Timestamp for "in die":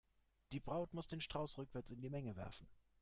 1.91-2.09